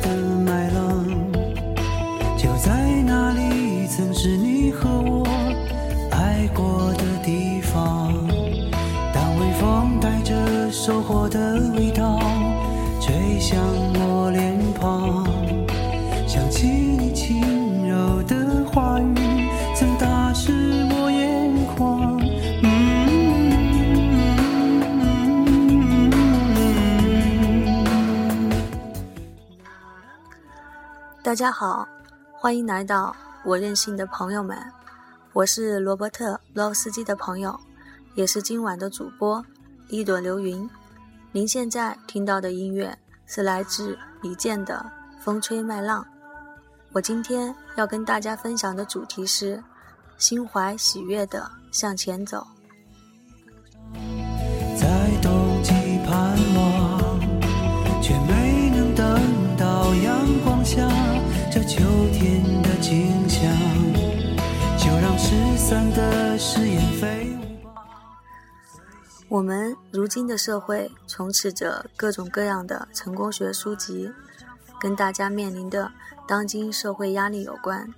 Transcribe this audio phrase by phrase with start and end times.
[0.00, 0.19] 的
[31.30, 31.86] 大家好，
[32.32, 34.58] 欢迎来到我任性的朋友们，
[35.32, 37.56] 我是罗伯特·洛夫斯基的朋友，
[38.16, 39.40] 也是今晚的主播
[39.90, 40.68] 一朵流云。
[41.30, 44.84] 您现在听到的音乐是来自李健的
[45.22, 46.02] 《风吹麦浪》。
[46.90, 49.62] 我今天要跟大家分享的主题是
[50.18, 52.44] 心怀喜悦的向前走。
[61.52, 61.80] 这秋
[62.12, 63.50] 天的景象。
[64.78, 67.84] 就让失散的誓言飞舞吧。
[69.28, 74.10] 我们如今的社会充斥着各种各样的成功学书籍，
[74.80, 75.92] 跟大家面临的
[76.26, 77.92] 当今社会压力有关。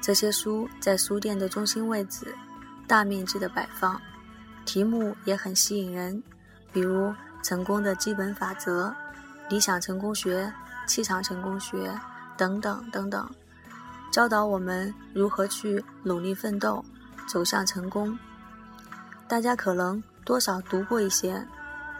[0.00, 2.34] 这些书在书店的中心位置，
[2.86, 4.00] 大面积的摆放，
[4.64, 6.22] 题目也很吸引人，
[6.72, 7.08] 比如
[7.42, 8.88] 《成功的基本法则》
[9.50, 10.44] 《理想成功学》
[10.86, 11.88] 《气场成功学》
[12.36, 13.30] 等等等等，
[14.10, 16.84] 教导我们如何去努力奋斗，
[17.26, 18.18] 走向成功。
[19.26, 21.46] 大家可能多少读过一些，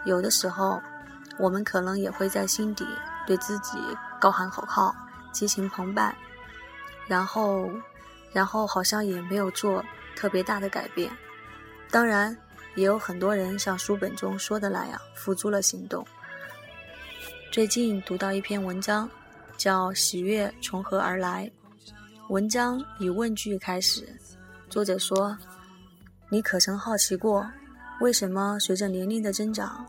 [0.05, 0.81] 有的时候，
[1.39, 2.85] 我们可能也会在心底
[3.25, 3.77] 对自己
[4.21, 4.95] 高喊口号，
[5.31, 6.15] 激情澎湃，
[7.07, 7.69] 然后，
[8.31, 9.83] 然后好像也没有做
[10.15, 11.11] 特别大的改变。
[11.89, 12.35] 当然，
[12.75, 16.05] 也有很多人像书本中说的那样付诸了行动。
[17.55, 19.09] 最近读到一篇文章，
[19.55, 21.49] 叫《喜悦从何而来》。
[22.27, 24.05] 文章以问句开始，
[24.69, 25.37] 作者说
[26.27, 27.49] ：“你可曾好奇过，
[28.01, 29.85] 为什么随着年龄的增长，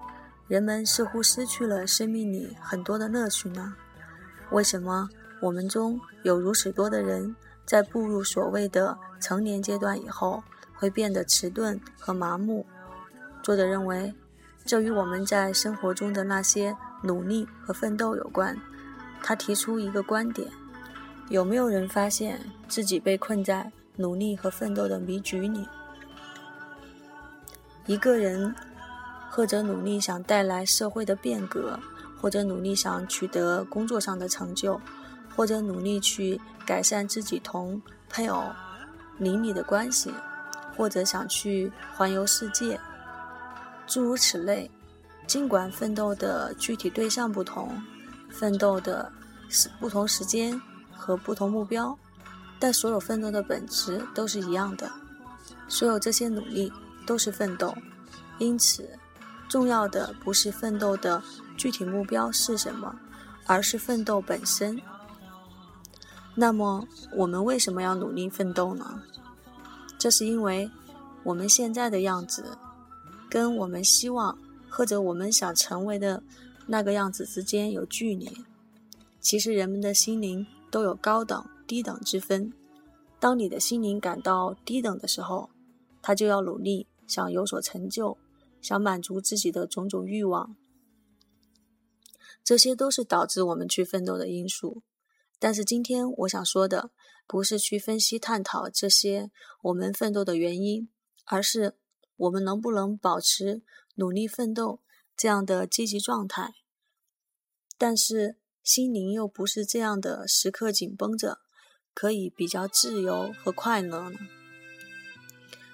[0.47, 3.75] 人们似乎失去了生命里很多的乐趣呢？
[4.53, 5.11] 为什么
[5.41, 7.35] 我们中有如此多的人
[7.65, 10.41] 在步入所谓的成年阶段以后，
[10.73, 12.65] 会变得迟钝和麻木？”
[13.43, 14.15] 作者认为，
[14.65, 16.73] 这与我们在生活中的那些
[17.03, 18.57] 努力和奋斗有关。
[19.23, 20.49] 他提出一个观点。
[21.29, 25.67] 有没有人发现自己被困在努力和奋斗的迷局里？
[27.87, 28.55] 一个人
[29.29, 31.81] 或者努力想带来社会的变革，
[32.21, 34.81] 或者努力想取得工作上的成就，
[35.35, 38.45] 或者努力去改善自己同配偶、
[39.19, 40.15] 邻里的关系，
[40.77, 42.79] 或者想去环游世界，
[43.89, 44.71] 诸如此类。
[45.27, 47.83] 尽管奋斗的具体对象不同，
[48.31, 49.13] 奋斗的
[49.49, 50.61] 是不同时间。
[50.99, 51.97] 和不同目标，
[52.59, 54.91] 但所有奋斗的本质都是一样的。
[55.69, 56.73] 所有这些努力
[57.07, 57.73] 都是奋斗，
[58.39, 58.99] 因此，
[59.49, 61.23] 重要的不是奋斗的
[61.57, 62.93] 具体目标是什么，
[63.45, 64.81] 而是奋斗本身。
[66.35, 69.01] 那么，我们为什么要努力奋斗呢？
[69.97, 70.69] 这是因为
[71.23, 72.59] 我们现在的样子，
[73.31, 74.37] 跟我们希望
[74.77, 76.23] 或者我们想成为的
[76.67, 78.31] 那个样子之间有距离。
[79.21, 80.47] 其实，人们的心灵。
[80.69, 82.53] 都有高等、低等之分。
[83.19, 85.49] 当你的心灵感到低等的时候，
[86.03, 88.19] 他就要努力，想有所成就，
[88.61, 90.55] 想满足自己的种种欲望。
[92.45, 94.83] 这些都是导致我们去奋斗的因素。
[95.39, 96.91] 但是今天我想说的，
[97.27, 99.31] 不是去分析探讨这些
[99.63, 100.91] 我们奋斗的原因，
[101.25, 101.77] 而是
[102.17, 103.63] 我们能不能保持
[103.97, 104.81] 努力奋斗
[105.15, 106.55] 这样的积极状态。
[107.77, 108.39] 但是。
[108.67, 111.39] 心灵又不是这样的，时刻紧绷着，
[111.95, 114.19] 可以比较自由和快乐呢。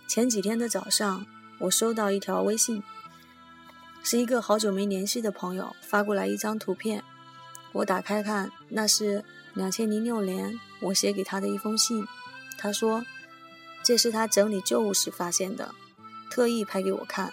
[0.07, 1.25] 前几天的早上，
[1.61, 2.83] 我收到一条微信，
[4.03, 7.03] 是一个好久没联系的朋友发过来一张图片。
[7.73, 9.25] 我打开看，那是
[9.55, 12.07] 两千零六年我写给他的一封信。
[12.59, 13.07] 他说，
[13.83, 15.75] 这是他整理旧物时发现的，
[16.31, 17.33] 特意拍给我看。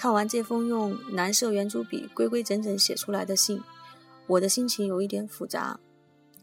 [0.00, 3.60] 看完这封用蓝色圆珠笔规规整整写出来的信。
[4.28, 5.78] 我的心情有一点复杂，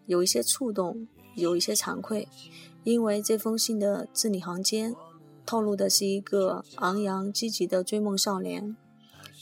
[0.06, 2.28] 有一些触动，有一些惭愧，
[2.84, 4.96] 因为这封信的字里行间
[5.44, 8.78] 透露的是一个昂扬积极的追梦少年。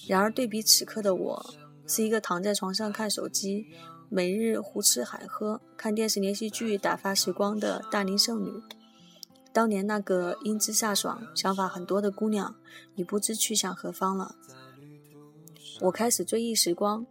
[0.07, 1.45] 然而对比此刻的我，
[1.85, 3.65] 是一个躺在床上看手机，
[4.07, 8.50] 每日胡吃海喝、看电视连续剧打发时光的大龄剩女。
[9.56, 12.54] 当年那个英姿飒爽、想法很多的姑娘，
[12.96, 14.36] 已不知去向何方了。
[15.80, 17.06] 我开始追忆时光，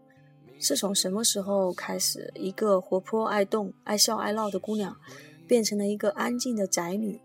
[0.60, 4.94] 是从什么时候开始，一个活泼爱动、爱笑爱闹的姑娘，
[5.48, 7.22] 变成了一个安静的宅女？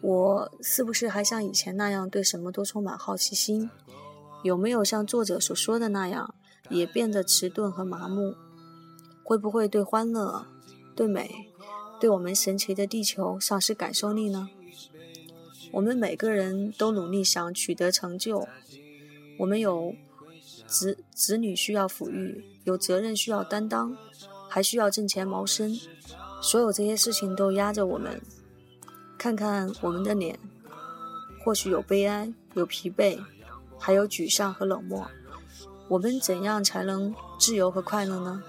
[0.00, 3.68] 我是不是还像以前那样对什么都充满好奇心？
[4.42, 6.34] 有没有像作者所说的那样，
[6.70, 8.34] 也变得迟钝和麻木？
[9.22, 10.46] 会不会对欢乐、
[10.96, 11.52] 对美、
[12.04, 14.50] 对我们神奇的地球丧失感受力呢？
[15.72, 18.46] 我们每个人都努力想取得成就，
[19.38, 19.96] 我们有
[20.66, 23.96] 子子女需要抚育，有责任需要担当，
[24.50, 25.74] 还需要挣钱谋生，
[26.42, 28.20] 所有这些事情都压着我们。
[29.16, 30.38] 看看我们的脸，
[31.42, 33.18] 或许有悲哀，有疲惫，
[33.78, 35.10] 还有沮丧和冷漠。
[35.88, 38.42] 我们怎样才能自由和快乐呢？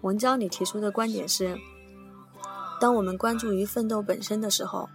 [0.00, 1.56] 文章里提出的观点是：
[2.80, 4.88] 当我们关注于奋斗本身的时候，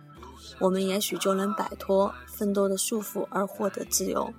[0.60, 4.34] 我们也许就能摆脱奋斗的束缚而获得自由。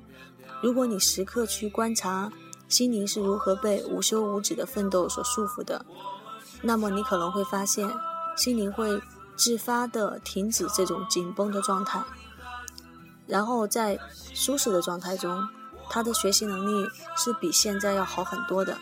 [0.61, 2.33] 如果你时刻去观察
[2.69, 5.85] 心灵是如何被无休无止的奋斗所束缚的，
[6.63, 7.91] 那么你可能会发现，
[8.37, 9.01] 心灵会。
[9.35, 12.01] 自发的停止这种紧绷的状态，
[13.27, 13.99] 然后在
[14.35, 15.49] 舒适的状态中，
[15.89, 18.77] 他的学习能力是比现在要好很多的。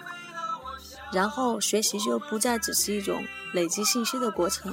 [1.12, 4.72] 然后学习就不再只是一种累积信息的过程，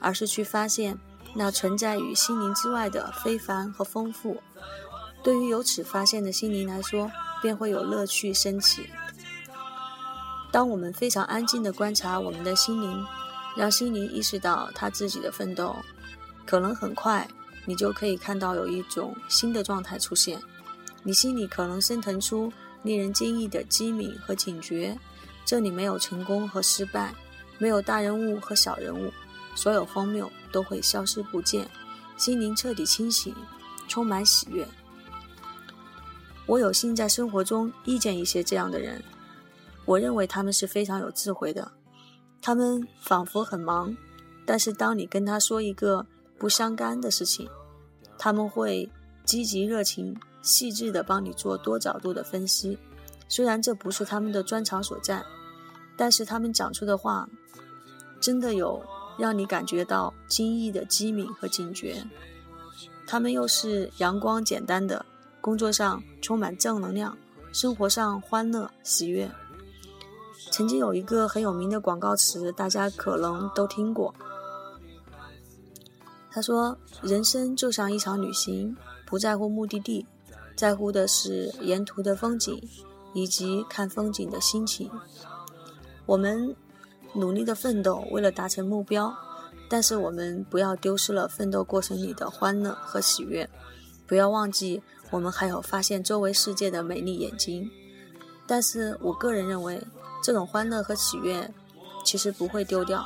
[0.00, 0.98] 而是去发现
[1.34, 4.42] 那存在于心灵之外的非凡和丰富。
[5.22, 8.88] 对于由此发现的心灵来说，便会有乐趣升起。
[10.50, 13.06] 当我们非常安静地观察我们的心灵。
[13.54, 15.76] 让心灵意识到他自己的奋斗，
[16.46, 17.28] 可能很快
[17.66, 20.40] 你就可以看到有一种新的状态出现。
[21.02, 22.50] 你心里可能升腾出
[22.82, 24.98] 令人惊异的机敏和警觉。
[25.44, 27.14] 这里没有成功和失败，
[27.58, 29.12] 没有大人物和小人物，
[29.54, 31.68] 所有荒谬都会消失不见。
[32.16, 33.34] 心灵彻底清醒，
[33.88, 34.66] 充满喜悦。
[36.46, 39.02] 我有幸在生活中遇见一些这样的人，
[39.84, 41.70] 我认为他们是非常有智慧的。
[42.40, 43.96] 他们仿佛很忙，
[44.44, 46.04] 但是当你跟他说一个
[46.38, 47.48] 不相干的事情，
[48.18, 48.90] 他们会
[49.24, 52.76] 积极热情、细致地帮你做多角度的分析。
[53.32, 55.24] 虽然这不是他们的专长所在，
[55.96, 57.26] 但是他们讲出的话，
[58.20, 58.84] 真的有
[59.16, 62.04] 让你感觉到惊异的机敏和警觉。
[63.06, 65.06] 他们又是阳光简单的，
[65.40, 67.16] 工作上充满正能量，
[67.54, 69.30] 生活上欢乐喜悦。
[70.50, 74.14] 曾经有一个很有名的广告词，大家可能都听过。
[76.30, 78.76] 他说：“人生就像一场旅行，
[79.06, 80.06] 不在乎目的地，
[80.54, 82.62] 在乎的是沿途的风景
[83.12, 84.90] 以及看风景的心情。
[86.06, 86.54] 我们
[87.14, 89.14] 努力的奋斗，为了达成目标，
[89.68, 93.48] 但是我们不要丢失了奋斗过程里的欢乐和喜悦，
[94.06, 97.70] 不要忘记我们还有发现周围世界的美丽眼睛。
[98.46, 99.80] 但是我个人认为。”
[100.24, 101.52] 这种欢乐和喜悦，
[102.04, 103.04] 其实不会丢掉，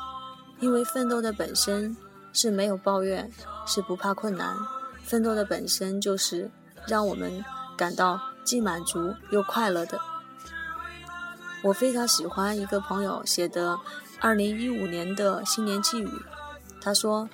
[0.61, 1.97] 因为奋斗的本身
[2.35, 3.32] 是没有抱怨，
[3.67, 4.55] 是不怕困难。
[5.02, 6.50] 奋斗的本身就是
[6.87, 7.43] 让我们
[7.75, 10.01] 感到既满足又快乐的。
[11.62, 13.79] 我非常喜欢一个朋友写的
[14.23, 16.09] 2015年的新年寄语，
[16.81, 17.29] 他说：“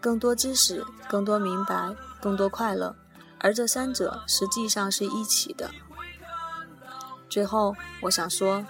[0.00, 2.94] 更多知识，更多明白，更多快乐，
[3.40, 5.70] 而这三者实际上是一起的。”
[7.28, 8.64] 最后，我想说。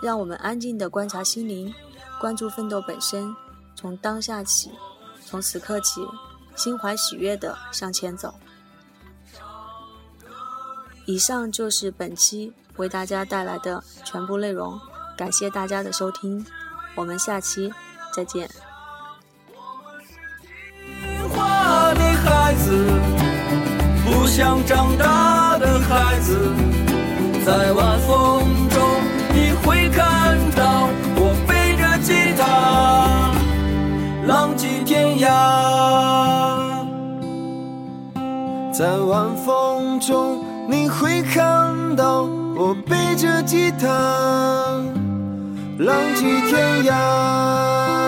[0.00, 1.74] 让我们安静地观察心灵，
[2.20, 3.34] 关注奋斗本身，
[3.74, 4.70] 从当下起，
[5.26, 6.06] 从此刻起，
[6.54, 8.32] 心怀喜悦地向前走。
[11.08, 14.78] 以上就是本期为大家带来的全部内容，
[15.16, 16.44] 感谢大家的收听，
[16.94, 17.72] 我们下期
[18.12, 18.46] 再见。
[24.04, 26.36] 不想长大的孩子，
[27.46, 28.82] 在晚风中。
[29.32, 33.32] 你会看到我背着吉他，
[34.26, 35.26] 浪迹天涯。
[38.70, 43.88] 在晚风中，你会看到我背着吉他，
[45.78, 48.07] 浪迹天涯。